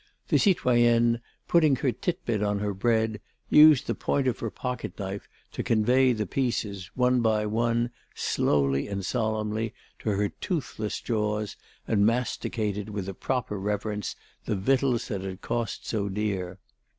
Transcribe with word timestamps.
The 0.29 0.39
citoyenne, 0.39 1.19
putting 1.47 1.75
her 1.75 1.91
titbit 1.91 2.41
on 2.41 2.57
her 2.57 2.73
bread, 2.73 3.21
used 3.51 3.85
the 3.85 3.93
point 3.93 4.25
of 4.27 4.39
her 4.39 4.49
pocket 4.49 4.97
knife 4.97 5.29
to 5.51 5.61
convey 5.61 6.11
the 6.11 6.25
pieces 6.25 6.89
one 6.95 7.21
by 7.21 7.45
one 7.45 7.91
slowly 8.15 8.87
and 8.87 9.05
solemnly 9.05 9.75
to 9.99 10.09
her 10.09 10.29
toothless 10.29 11.01
jaws 11.01 11.55
and 11.87 12.03
masticated 12.03 12.89
with 12.89 13.07
a 13.07 13.13
proper 13.13 13.59
reverence 13.59 14.15
the 14.45 14.55
victuals 14.55 15.07
that 15.09 15.21
had 15.21 15.41
cost 15.41 15.85
so 15.85 16.09
dear. 16.09 16.57